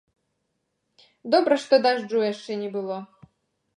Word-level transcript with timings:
Добра, 1.35 1.53
што 1.65 1.73
дажджу 1.85 2.25
яшчэ 2.31 2.51
не 2.63 2.69
было. 2.77 2.97